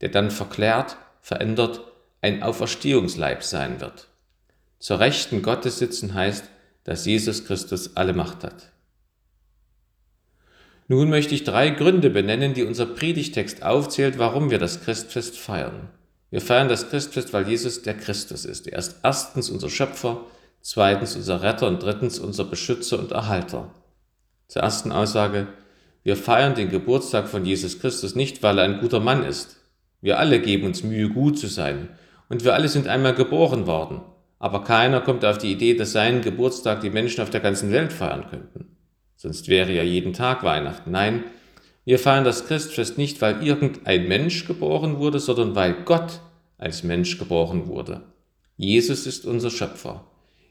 der 0.00 0.08
dann 0.08 0.30
verklärt, 0.30 0.96
verändert, 1.20 1.82
ein 2.22 2.42
Auferstehungsleib 2.42 3.42
sein 3.42 3.82
wird. 3.82 4.08
Zur 4.78 4.98
Rechten 4.98 5.42
Gottes 5.42 5.78
sitzen 5.78 6.14
heißt, 6.14 6.46
dass 6.84 7.04
Jesus 7.04 7.44
Christus 7.44 7.96
alle 7.98 8.14
Macht 8.14 8.42
hat. 8.42 8.72
Nun 10.88 11.10
möchte 11.10 11.34
ich 11.34 11.42
drei 11.42 11.70
Gründe 11.70 12.10
benennen, 12.10 12.54
die 12.54 12.62
unser 12.62 12.86
Predigtext 12.86 13.62
aufzählt, 13.62 14.18
warum 14.18 14.50
wir 14.50 14.58
das 14.58 14.82
Christfest 14.82 15.36
feiern. 15.36 15.88
Wir 16.30 16.40
feiern 16.40 16.68
das 16.68 16.90
Christfest, 16.90 17.32
weil 17.32 17.48
Jesus 17.48 17.82
der 17.82 17.94
Christus 17.94 18.44
ist. 18.44 18.68
Er 18.68 18.78
ist 18.78 19.00
erstens 19.02 19.50
unser 19.50 19.68
Schöpfer, 19.68 20.20
zweitens 20.60 21.16
unser 21.16 21.42
Retter 21.42 21.66
und 21.66 21.82
drittens 21.82 22.18
unser 22.18 22.44
Beschützer 22.44 22.98
und 22.98 23.12
Erhalter. 23.12 23.72
Zur 24.48 24.62
ersten 24.62 24.92
Aussage, 24.92 25.48
wir 26.04 26.16
feiern 26.16 26.54
den 26.54 26.70
Geburtstag 26.70 27.28
von 27.28 27.44
Jesus 27.44 27.80
Christus 27.80 28.14
nicht, 28.14 28.44
weil 28.44 28.58
er 28.58 28.64
ein 28.64 28.80
guter 28.80 29.00
Mann 29.00 29.24
ist. 29.24 29.56
Wir 30.00 30.20
alle 30.20 30.40
geben 30.40 30.66
uns 30.66 30.84
Mühe, 30.84 31.08
gut 31.08 31.36
zu 31.36 31.48
sein. 31.48 31.88
Und 32.28 32.44
wir 32.44 32.54
alle 32.54 32.68
sind 32.68 32.86
einmal 32.86 33.14
geboren 33.14 33.66
worden. 33.66 34.02
Aber 34.38 34.62
keiner 34.62 35.00
kommt 35.00 35.24
auf 35.24 35.38
die 35.38 35.50
Idee, 35.50 35.74
dass 35.74 35.92
seinen 35.92 36.20
Geburtstag 36.20 36.80
die 36.80 36.90
Menschen 36.90 37.22
auf 37.22 37.30
der 37.30 37.40
ganzen 37.40 37.72
Welt 37.72 37.92
feiern 37.92 38.26
könnten. 38.30 38.75
Sonst 39.26 39.48
wäre 39.48 39.72
ja 39.72 39.82
jeden 39.82 40.12
Tag 40.12 40.44
Weihnachten. 40.44 40.92
Nein, 40.92 41.24
wir 41.84 41.98
feiern 41.98 42.22
das 42.22 42.46
Christfest 42.46 42.96
nicht, 42.96 43.20
weil 43.20 43.44
irgendein 43.44 44.06
Mensch 44.06 44.46
geboren 44.46 45.00
wurde, 45.00 45.18
sondern 45.18 45.56
weil 45.56 45.82
Gott 45.84 46.20
als 46.58 46.84
Mensch 46.84 47.18
geboren 47.18 47.66
wurde. 47.66 48.02
Jesus 48.56 49.04
ist 49.04 49.26
unser 49.26 49.50
Schöpfer. 49.50 50.06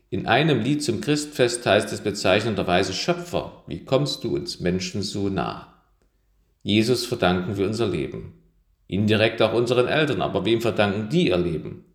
In 0.10 0.28
einem 0.28 0.60
Lied 0.60 0.84
zum 0.84 1.00
Christfest 1.00 1.66
heißt 1.66 1.94
es 1.94 2.02
bezeichnenderweise 2.02 2.92
Schöpfer, 2.92 3.64
wie 3.66 3.86
kommst 3.86 4.26
du 4.26 4.36
uns 4.36 4.60
Menschen 4.60 5.04
so 5.04 5.30
nah? 5.30 5.74
Jesus 6.62 7.06
verdanken 7.06 7.56
wir 7.56 7.68
unser 7.68 7.88
Leben. 7.88 8.34
Indirekt 8.88 9.42
auch 9.42 9.54
unseren 9.54 9.88
Eltern, 9.88 10.22
aber 10.22 10.44
wem 10.44 10.60
verdanken 10.60 11.08
die 11.08 11.30
ihr 11.30 11.38
Leben? 11.38 11.86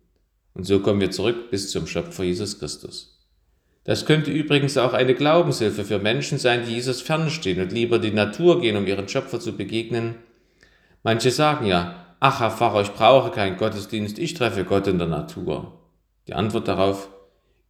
Und 0.55 0.63
so 0.63 0.79
kommen 0.79 0.99
wir 0.99 1.11
zurück 1.11 1.51
bis 1.51 1.69
zum 1.69 1.85
Schöpfer 1.85 2.23
Jesus 2.23 2.57
Christus. 2.57 3.10
Das 3.83 4.05
könnte 4.05 4.29
übrigens 4.29 4.77
auch 4.77 4.93
eine 4.93 5.15
Glaubenshilfe 5.15 5.83
für 5.83 5.99
Menschen 5.99 6.37
sein, 6.37 6.65
die 6.65 6.73
Jesus 6.73 7.01
fernstehen 7.01 7.61
und 7.61 7.71
lieber 7.71 7.97
die 7.97 8.11
Natur 8.11 8.61
gehen, 8.61 8.77
um 8.77 8.85
ihren 8.85 9.07
Schöpfer 9.07 9.39
zu 9.39 9.57
begegnen. 9.57 10.15
Manche 11.03 11.31
sagen 11.31 11.65
ja, 11.65 12.15
ach 12.19 12.39
Herr 12.39 12.51
Pfarrer, 12.51 12.81
ich 12.81 12.93
brauche 12.93 13.31
keinen 13.31 13.57
Gottesdienst, 13.57 14.19
ich 14.19 14.35
treffe 14.35 14.65
Gott 14.65 14.85
in 14.85 14.99
der 14.99 15.07
Natur. 15.07 15.79
Die 16.27 16.33
Antwort 16.33 16.67
darauf, 16.67 17.09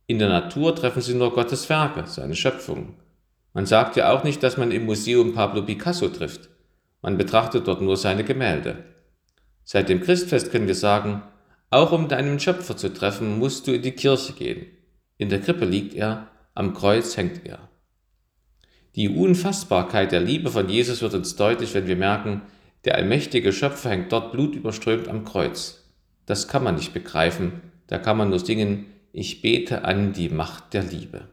in 0.08 0.20
der 0.20 0.28
Natur 0.28 0.76
treffen 0.76 1.02
Sie 1.02 1.14
nur 1.14 1.34
Gottes 1.34 1.70
Werke, 1.70 2.04
seine 2.06 2.36
Schöpfung. 2.36 2.96
Man 3.54 3.66
sagt 3.66 3.96
ja 3.96 4.12
auch 4.12 4.26
nicht, 4.26 4.44
dass 4.44 4.58
man 4.58 4.72
im 4.72 4.86
Museum 4.86 5.34
Pablo 5.34 5.62
Picasso 5.62 6.10
trifft. 6.10 6.50
Man 7.02 7.18
betrachtet 7.18 7.68
dort 7.68 7.82
nur 7.82 7.96
seine 7.96 8.26
Gemälde. 8.26 8.84
Seit 9.64 9.88
dem 9.88 10.02
Christfest 10.02 10.52
können 10.52 10.68
wir 10.68 10.76
sagen, 10.76 11.24
auch 11.70 11.94
um 11.94 12.10
deinen 12.10 12.40
Schöpfer 12.42 12.76
zu 12.76 12.94
treffen, 12.94 13.40
musst 13.40 13.68
du 13.68 13.72
in 13.72 13.82
die 13.82 13.94
Kirche 13.94 14.34
gehen. 14.34 14.66
In 15.22 15.30
der 15.30 15.40
Krippe 15.40 15.66
liegt 15.66 15.94
er, 15.94 16.30
am 16.56 16.74
Kreuz 16.74 17.16
hängt 17.16 17.46
er. 17.46 17.70
Die 18.96 19.08
Unfassbarkeit 19.08 20.12
der 20.12 20.20
Liebe 20.20 20.50
von 20.50 20.68
Jesus 20.68 21.04
wird 21.04 21.14
uns 21.14 21.36
deutlich, 21.36 21.76
wenn 21.76 21.86
wir 21.86 21.96
merken, 21.96 22.42
der 22.86 22.96
allmächtige 22.96 23.54
Schöpfer 23.54 23.92
hängt 23.92 24.12
dort 24.12 24.32
blutüberströmt 24.32 25.08
am 25.08 25.24
Kreuz. 25.24 25.94
Das 26.26 26.48
kann 26.48 26.64
man 26.64 26.74
nicht 26.74 26.92
begreifen, 26.92 27.62
da 27.86 28.00
kann 28.00 28.18
man 28.18 28.32
nur 28.32 28.40
singen, 28.40 28.88
ich 29.14 29.44
bete 29.44 29.86
an 29.86 30.12
die 30.14 30.30
Macht 30.30 30.74
der 30.74 30.82
Liebe. 30.82 31.28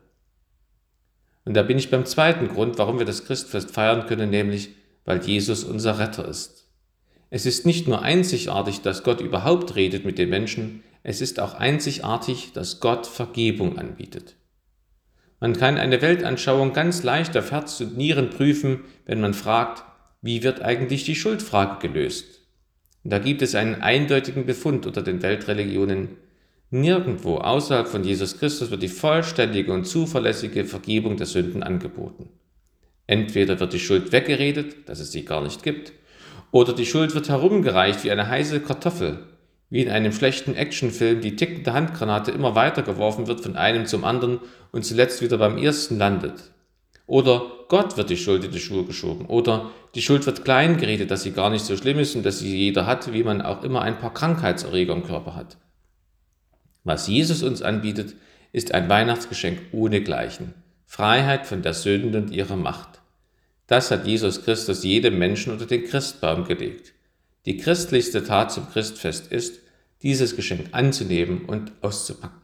Und 1.46 1.54
da 1.54 1.62
bin 1.62 1.78
ich 1.78 1.90
beim 1.90 2.04
zweiten 2.04 2.48
Grund, 2.48 2.76
warum 2.76 2.98
wir 2.98 3.06
das 3.06 3.24
Christfest 3.24 3.70
feiern 3.70 4.04
können, 4.04 4.28
nämlich 4.28 4.68
weil 5.06 5.24
Jesus 5.24 5.64
unser 5.64 5.98
Retter 5.98 6.28
ist. 6.28 6.68
Es 7.30 7.46
ist 7.46 7.64
nicht 7.64 7.88
nur 7.88 8.02
einzigartig, 8.02 8.82
dass 8.82 9.02
Gott 9.02 9.22
überhaupt 9.22 9.76
redet 9.76 10.04
mit 10.04 10.18
den 10.18 10.28
Menschen, 10.28 10.82
es 11.02 11.20
ist 11.20 11.40
auch 11.40 11.54
einzigartig, 11.54 12.52
dass 12.52 12.80
Gott 12.80 13.06
Vergebung 13.06 13.78
anbietet. 13.78 14.36
Man 15.40 15.56
kann 15.56 15.78
eine 15.78 16.02
Weltanschauung 16.02 16.72
ganz 16.72 17.02
leicht 17.02 17.36
auf 17.36 17.52
Herz 17.52 17.80
und 17.80 17.96
Nieren 17.96 18.30
prüfen, 18.30 18.80
wenn 19.06 19.20
man 19.20 19.34
fragt, 19.34 19.84
wie 20.20 20.42
wird 20.42 20.62
eigentlich 20.62 21.04
die 21.04 21.14
Schuldfrage 21.14 21.88
gelöst? 21.88 22.40
Da 23.04 23.20
gibt 23.20 23.42
es 23.42 23.54
einen 23.54 23.76
eindeutigen 23.76 24.46
Befund 24.46 24.84
unter 24.84 25.02
den 25.02 25.22
Weltreligionen. 25.22 26.16
Nirgendwo 26.70 27.36
außerhalb 27.36 27.86
von 27.86 28.04
Jesus 28.04 28.38
Christus 28.38 28.70
wird 28.70 28.82
die 28.82 28.88
vollständige 28.88 29.72
und 29.72 29.86
zuverlässige 29.86 30.64
Vergebung 30.64 31.16
der 31.16 31.26
Sünden 31.26 31.62
angeboten. 31.62 32.28
Entweder 33.06 33.58
wird 33.60 33.72
die 33.72 33.78
Schuld 33.78 34.12
weggeredet, 34.12 34.88
dass 34.88 35.00
es 35.00 35.12
sie 35.12 35.24
gar 35.24 35.42
nicht 35.42 35.62
gibt, 35.62 35.92
oder 36.50 36.74
die 36.74 36.84
Schuld 36.84 37.14
wird 37.14 37.28
herumgereicht 37.28 38.04
wie 38.04 38.10
eine 38.10 38.28
heiße 38.28 38.60
Kartoffel, 38.60 39.20
wie 39.70 39.82
in 39.82 39.90
einem 39.90 40.12
schlechten 40.12 40.54
Actionfilm 40.54 41.20
die 41.20 41.36
tickende 41.36 41.72
Handgranate 41.72 42.30
immer 42.30 42.54
weiter 42.54 42.82
geworfen 42.82 43.26
wird 43.26 43.40
von 43.40 43.56
einem 43.56 43.86
zum 43.86 44.04
anderen 44.04 44.40
und 44.72 44.84
zuletzt 44.84 45.20
wieder 45.20 45.38
beim 45.38 45.58
ersten 45.58 45.98
landet. 45.98 46.50
Oder 47.06 47.42
Gott 47.68 47.96
wird 47.96 48.10
die 48.10 48.16
Schuld 48.16 48.44
in 48.44 48.50
die 48.50 48.60
Schuhe 48.60 48.84
geschoben. 48.84 49.26
Oder 49.26 49.70
die 49.94 50.02
Schuld 50.02 50.26
wird 50.26 50.44
klein 50.44 50.76
geredet, 50.76 51.10
dass 51.10 51.22
sie 51.22 51.32
gar 51.32 51.50
nicht 51.50 51.64
so 51.64 51.76
schlimm 51.76 51.98
ist 51.98 52.14
und 52.14 52.24
dass 52.24 52.38
sie 52.38 52.54
jeder 52.54 52.86
hat, 52.86 53.12
wie 53.12 53.24
man 53.24 53.40
auch 53.42 53.62
immer 53.62 53.82
ein 53.82 53.98
paar 53.98 54.12
Krankheitserreger 54.12 54.92
im 54.92 55.04
Körper 55.04 55.34
hat. 55.34 55.56
Was 56.84 57.08
Jesus 57.08 57.42
uns 57.42 57.62
anbietet, 57.62 58.14
ist 58.52 58.72
ein 58.72 58.88
Weihnachtsgeschenk 58.88 59.58
ohne 59.72 60.02
Gleichen. 60.02 60.54
Freiheit 60.84 61.46
von 61.46 61.62
der 61.62 61.74
Sünde 61.74 62.18
und 62.18 62.30
ihrer 62.30 62.56
Macht. 62.56 63.00
Das 63.66 63.90
hat 63.90 64.06
Jesus 64.06 64.44
Christus 64.44 64.84
jedem 64.84 65.18
Menschen 65.18 65.52
unter 65.52 65.66
den 65.66 65.84
Christbaum 65.84 66.44
gelegt. 66.44 66.94
Die 67.48 67.56
christlichste 67.56 68.24
Tat 68.24 68.52
zum 68.52 68.68
Christfest 68.68 69.32
ist, 69.32 69.60
dieses 70.02 70.36
Geschenk 70.36 70.66
anzunehmen 70.72 71.46
und 71.46 71.72
auszupacken 71.80 72.42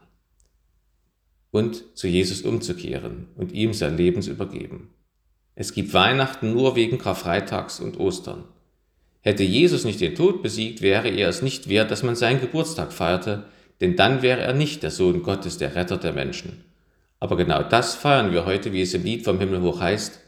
und 1.51 1.85
zu 1.95 2.09
Jesus 2.09 2.41
umzukehren 2.41 3.29
und 3.37 3.53
ihm 3.53 3.75
sein 3.75 3.99
Leben 3.99 4.23
zu 4.23 4.31
übergeben. 4.31 4.95
Es 5.57 5.75
gibt 5.75 5.93
Weihnachten 5.93 6.55
nur 6.55 6.75
wegen 6.75 6.97
Karfreitags 6.97 7.81
und 7.81 8.01
Ostern. 8.01 8.45
Hätte 9.21 9.43
Jesus 9.43 9.85
nicht 9.85 10.01
den 10.01 10.15
Tod 10.15 10.43
besiegt, 10.43 10.81
wäre 10.81 11.11
er 11.11 11.29
es 11.29 11.43
nicht 11.43 11.69
wert, 11.69 11.91
dass 11.91 12.03
man 12.03 12.17
seinen 12.17 12.41
Geburtstag 12.41 12.91
feierte, 12.91 13.45
denn 13.83 13.97
dann 13.97 14.23
wäre 14.23 14.41
er 14.41 14.55
nicht 14.55 14.83
der 14.83 14.91
Sohn 14.91 15.23
Gottes, 15.23 15.59
der 15.59 15.75
Retter 15.75 15.99
der 15.99 16.15
Menschen. 16.15 16.65
Aber 17.21 17.37
genau 17.37 17.63
das 17.63 17.95
feiern 17.95 18.33
wir 18.33 18.47
heute, 18.47 18.73
wie 18.73 18.81
es 18.81 18.95
im 18.95 19.05
Lied 19.05 19.23
vom 19.23 19.39
Himmel 19.39 19.61
hoch 19.61 19.81
heißt. 19.81 20.19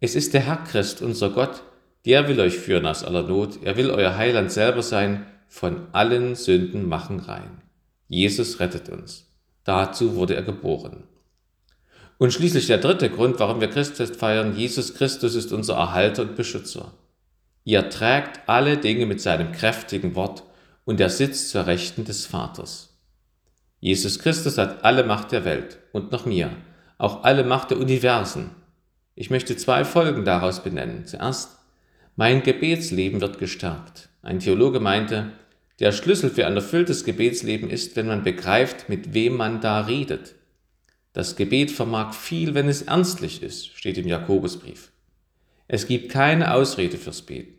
Es 0.00 0.16
ist 0.16 0.34
der 0.34 0.40
Herr 0.40 0.64
Christ, 0.64 1.02
unser 1.02 1.30
Gott, 1.30 1.62
der 2.04 2.28
will 2.28 2.40
euch 2.40 2.58
führen 2.58 2.86
aus 2.86 3.04
aller 3.04 3.22
Not, 3.22 3.62
er 3.62 3.76
will 3.76 3.90
euer 3.90 4.16
Heiland 4.16 4.50
selber 4.52 4.82
sein, 4.82 5.26
von 5.48 5.86
allen 5.92 6.34
Sünden 6.34 6.88
machen 6.88 7.20
rein. 7.20 7.62
Jesus 8.08 8.60
rettet 8.60 8.88
uns. 8.88 9.26
Dazu 9.64 10.14
wurde 10.14 10.34
er 10.34 10.42
geboren. 10.42 11.04
Und 12.18 12.32
schließlich 12.32 12.66
der 12.66 12.78
dritte 12.78 13.10
Grund, 13.10 13.38
warum 13.38 13.60
wir 13.60 13.68
Christfest 13.68 14.16
feiern, 14.16 14.56
Jesus 14.56 14.94
Christus 14.94 15.34
ist 15.34 15.52
unser 15.52 15.74
Erhalter 15.74 16.22
und 16.22 16.36
Beschützer. 16.36 16.92
Ihr 17.64 17.90
trägt 17.90 18.40
alle 18.48 18.78
Dinge 18.78 19.06
mit 19.06 19.20
seinem 19.20 19.52
kräftigen 19.52 20.14
Wort 20.14 20.42
und 20.84 21.00
er 21.00 21.10
sitzt 21.10 21.50
zur 21.50 21.66
Rechten 21.66 22.04
des 22.04 22.26
Vaters. 22.26 22.98
Jesus 23.78 24.18
Christus 24.18 24.58
hat 24.58 24.84
alle 24.84 25.04
Macht 25.04 25.32
der 25.32 25.44
Welt 25.44 25.78
und 25.92 26.10
noch 26.10 26.26
mehr, 26.26 26.50
auch 26.96 27.24
alle 27.24 27.44
Macht 27.44 27.70
der 27.70 27.78
Universen. 27.78 28.50
Ich 29.14 29.30
möchte 29.30 29.56
zwei 29.56 29.84
Folgen 29.84 30.24
daraus 30.24 30.62
benennen. 30.62 31.06
Zuerst 31.06 31.57
mein 32.18 32.42
Gebetsleben 32.42 33.20
wird 33.20 33.38
gestärkt. 33.38 34.08
Ein 34.22 34.40
Theologe 34.40 34.80
meinte, 34.80 35.30
der 35.78 35.92
Schlüssel 35.92 36.30
für 36.30 36.48
ein 36.48 36.56
erfülltes 36.56 37.04
Gebetsleben 37.04 37.70
ist, 37.70 37.94
wenn 37.94 38.08
man 38.08 38.24
begreift, 38.24 38.88
mit 38.88 39.14
wem 39.14 39.36
man 39.36 39.60
da 39.60 39.82
redet. 39.82 40.34
Das 41.12 41.36
Gebet 41.36 41.70
vermag 41.70 42.14
viel, 42.14 42.54
wenn 42.54 42.66
es 42.66 42.82
ernstlich 42.82 43.40
ist, 43.40 43.68
steht 43.68 43.98
im 43.98 44.08
Jakobusbrief. 44.08 44.90
Es 45.68 45.86
gibt 45.86 46.10
keine 46.10 46.54
Ausrede 46.54 46.96
fürs 46.96 47.22
Beten. 47.22 47.54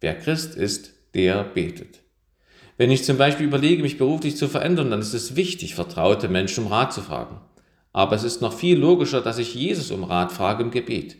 Wer 0.00 0.18
Christ 0.18 0.56
ist, 0.56 0.90
der 1.14 1.44
betet. 1.44 2.00
Wenn 2.78 2.90
ich 2.90 3.04
zum 3.04 3.16
Beispiel 3.16 3.46
überlege, 3.46 3.80
mich 3.80 3.96
beruflich 3.96 4.36
zu 4.36 4.48
verändern, 4.48 4.90
dann 4.90 5.02
ist 5.02 5.14
es 5.14 5.36
wichtig, 5.36 5.76
vertraute 5.76 6.28
Menschen 6.28 6.64
um 6.64 6.72
Rat 6.72 6.92
zu 6.92 7.00
fragen. 7.00 7.40
Aber 7.92 8.16
es 8.16 8.24
ist 8.24 8.42
noch 8.42 8.54
viel 8.58 8.76
logischer, 8.76 9.20
dass 9.20 9.38
ich 9.38 9.54
Jesus 9.54 9.92
um 9.92 10.02
Rat 10.02 10.32
frage 10.32 10.64
im 10.64 10.72
Gebet. 10.72 11.16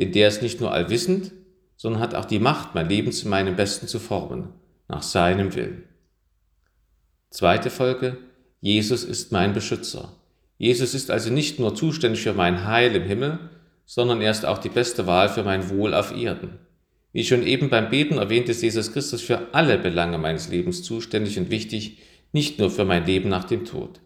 Denn 0.00 0.10
der 0.10 0.26
ist 0.26 0.42
nicht 0.42 0.60
nur 0.60 0.72
allwissend, 0.72 1.30
sondern 1.82 2.00
hat 2.00 2.14
auch 2.14 2.26
die 2.26 2.38
Macht, 2.38 2.76
mein 2.76 2.88
Leben 2.88 3.10
zu 3.10 3.26
meinem 3.26 3.56
Besten 3.56 3.88
zu 3.88 3.98
formen, 3.98 4.50
nach 4.86 5.02
seinem 5.02 5.52
Willen. 5.56 5.82
Zweite 7.28 7.70
Folge, 7.70 8.18
Jesus 8.60 9.02
ist 9.02 9.32
mein 9.32 9.52
Beschützer. 9.52 10.12
Jesus 10.58 10.94
ist 10.94 11.10
also 11.10 11.32
nicht 11.32 11.58
nur 11.58 11.74
zuständig 11.74 12.22
für 12.22 12.34
mein 12.34 12.68
Heil 12.68 12.94
im 12.94 13.02
Himmel, 13.02 13.50
sondern 13.84 14.20
er 14.20 14.30
ist 14.30 14.46
auch 14.46 14.58
die 14.58 14.68
beste 14.68 15.08
Wahl 15.08 15.28
für 15.28 15.42
mein 15.42 15.70
Wohl 15.70 15.92
auf 15.92 16.16
Erden. 16.16 16.60
Wie 17.12 17.24
schon 17.24 17.44
eben 17.44 17.68
beim 17.68 17.90
Beten 17.90 18.18
erwähnt, 18.18 18.48
ist 18.48 18.62
Jesus 18.62 18.92
Christus 18.92 19.20
für 19.20 19.52
alle 19.52 19.76
Belange 19.76 20.18
meines 20.18 20.50
Lebens 20.50 20.84
zuständig 20.84 21.36
und 21.36 21.50
wichtig, 21.50 21.98
nicht 22.30 22.60
nur 22.60 22.70
für 22.70 22.84
mein 22.84 23.06
Leben 23.06 23.28
nach 23.28 23.42
dem 23.42 23.64
Tod. 23.64 23.98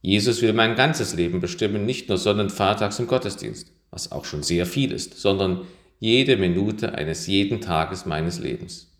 Jesus 0.00 0.42
will 0.42 0.52
mein 0.52 0.76
ganzes 0.76 1.16
Leben 1.16 1.40
bestimmen, 1.40 1.86
nicht 1.86 2.08
nur 2.08 2.18
Sonnen-, 2.18 2.50
Feiertags- 2.50 3.00
und 3.00 3.08
Gottesdienst, 3.08 3.72
was 3.90 4.12
auch 4.12 4.26
schon 4.26 4.44
sehr 4.44 4.64
viel 4.64 4.92
ist, 4.92 5.18
sondern 5.18 5.62
jede 5.98 6.36
Minute 6.36 6.94
eines 6.94 7.26
jeden 7.26 7.60
Tages 7.60 8.06
meines 8.06 8.38
Lebens. 8.38 8.92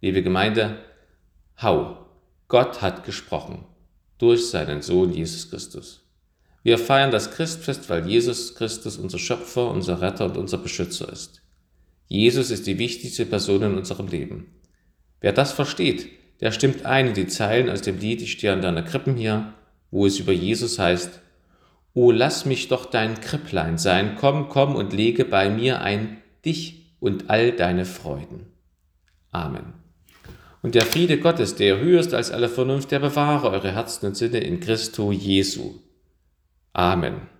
Liebe 0.00 0.22
Gemeinde, 0.22 0.78
hau, 1.60 2.06
Gott 2.48 2.82
hat 2.82 3.04
gesprochen 3.04 3.64
durch 4.18 4.48
seinen 4.50 4.82
Sohn 4.82 5.12
Jesus 5.12 5.50
Christus. 5.50 6.04
Wir 6.62 6.78
feiern 6.78 7.10
das 7.10 7.30
Christfest, 7.30 7.90
weil 7.90 8.06
Jesus 8.06 8.54
Christus 8.54 8.96
unser 8.96 9.18
Schöpfer, 9.18 9.70
unser 9.70 10.00
Retter 10.00 10.24
und 10.24 10.36
unser 10.36 10.58
Beschützer 10.58 11.12
ist. 11.12 11.42
Jesus 12.08 12.50
ist 12.50 12.66
die 12.66 12.78
wichtigste 12.78 13.26
Person 13.26 13.62
in 13.62 13.74
unserem 13.76 14.08
Leben. 14.08 14.46
Wer 15.20 15.32
das 15.32 15.52
versteht, 15.52 16.08
der 16.40 16.52
stimmt 16.52 16.84
ein 16.84 17.08
in 17.08 17.14
die 17.14 17.26
Zeilen 17.26 17.70
aus 17.70 17.82
dem 17.82 17.98
Lied 17.98 18.22
Ich 18.22 18.32
stehe 18.32 18.52
an 18.52 18.62
deiner 18.62 18.82
Krippen 18.82 19.16
hier, 19.16 19.54
wo 19.90 20.06
es 20.06 20.18
über 20.18 20.32
Jesus 20.32 20.78
heißt, 20.78 21.20
O 21.94 22.10
lass 22.10 22.44
mich 22.44 22.68
doch 22.68 22.86
dein 22.86 23.20
Kripplein 23.20 23.78
sein, 23.78 24.16
komm, 24.18 24.48
komm 24.48 24.74
und 24.74 24.92
lege 24.92 25.24
bei 25.24 25.48
mir 25.48 25.80
ein 25.80 26.18
dich 26.44 26.96
und 27.00 27.30
all 27.30 27.52
deine 27.52 27.84
Freuden. 27.84 28.46
Amen. 29.30 29.74
Und 30.62 30.74
der 30.74 30.86
Friede 30.86 31.18
Gottes, 31.18 31.56
der 31.56 31.78
höher 31.78 32.00
ist 32.00 32.14
als 32.14 32.30
alle 32.30 32.48
Vernunft, 32.48 32.90
der 32.90 33.00
bewahre 33.00 33.50
eure 33.50 33.72
Herzen 33.72 34.06
und 34.06 34.16
Sinne 34.16 34.38
in 34.38 34.60
Christo 34.60 35.12
Jesu. 35.12 35.74
Amen. 36.72 37.33